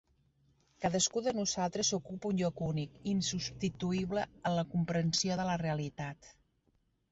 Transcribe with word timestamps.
Cadascú 0.85 1.21
de 1.25 1.33
nosaltres 1.39 1.91
ocupa 1.97 2.29
un 2.31 2.39
lloc 2.39 2.63
únic, 2.69 2.97
insubstituïble, 3.13 4.25
en 4.51 4.59
la 4.61 4.67
comprensió 4.75 5.41
de 5.43 5.49
la 5.53 5.61
realitat. 5.67 6.35